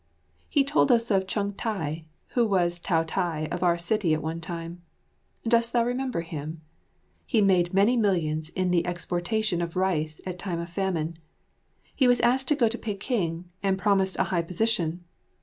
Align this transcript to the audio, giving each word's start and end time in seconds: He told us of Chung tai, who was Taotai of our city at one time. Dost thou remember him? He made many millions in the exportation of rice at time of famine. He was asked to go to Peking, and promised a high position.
He 0.49 0.63
told 0.63 0.91
us 0.91 1.11
of 1.11 1.27
Chung 1.27 1.53
tai, 1.53 2.05
who 2.29 2.43
was 2.43 2.79
Taotai 2.79 3.47
of 3.53 3.61
our 3.61 3.77
city 3.77 4.15
at 4.15 4.21
one 4.23 4.41
time. 4.41 4.81
Dost 5.47 5.73
thou 5.73 5.85
remember 5.85 6.21
him? 6.21 6.61
He 7.23 7.39
made 7.39 7.71
many 7.71 7.95
millions 7.95 8.49
in 8.49 8.71
the 8.71 8.87
exportation 8.87 9.61
of 9.61 9.75
rice 9.75 10.19
at 10.25 10.39
time 10.39 10.59
of 10.59 10.71
famine. 10.71 11.17
He 11.95 12.07
was 12.07 12.19
asked 12.21 12.47
to 12.47 12.55
go 12.55 12.67
to 12.67 12.79
Peking, 12.79 13.45
and 13.61 13.77
promised 13.77 14.15
a 14.17 14.23
high 14.33 14.41
position. 14.41 15.03